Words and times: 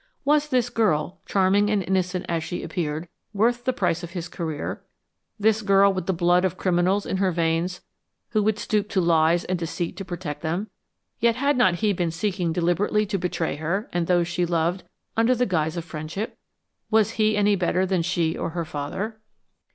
Was 0.25 0.47
this 0.49 0.71
girl, 0.71 1.21
charming 1.27 1.69
and 1.69 1.83
innocent 1.83 2.25
as 2.27 2.43
she 2.43 2.63
appeared, 2.63 3.07
worth 3.35 3.65
the 3.65 3.71
price 3.71 4.01
of 4.01 4.13
his 4.13 4.27
career 4.27 4.83
this 5.39 5.61
girl 5.61 5.93
with 5.93 6.07
the 6.07 6.11
blood 6.11 6.43
of 6.43 6.57
criminals 6.57 7.05
in 7.05 7.17
her 7.17 7.31
veins, 7.31 7.81
who 8.29 8.41
would 8.41 8.57
stoop 8.57 8.89
to 8.89 8.99
lies 8.99 9.43
and 9.45 9.59
deceit 9.59 9.95
to 9.97 10.03
protect 10.03 10.41
them? 10.41 10.71
Yet 11.19 11.35
had 11.35 11.55
not 11.55 11.75
he 11.75 11.93
been 11.93 12.09
seeking 12.09 12.51
deliberately 12.51 13.05
to 13.05 13.19
betray 13.19 13.57
her 13.57 13.89
and 13.93 14.07
those 14.07 14.27
she 14.27 14.43
loved, 14.43 14.85
under 15.15 15.35
the 15.35 15.45
guise 15.45 15.77
of 15.77 15.85
friendship? 15.85 16.35
Was 16.89 17.11
he 17.11 17.37
any 17.37 17.55
better 17.55 17.85
than 17.85 18.01
she 18.01 18.35
or 18.35 18.49
her 18.57 18.65
father? 18.65 19.19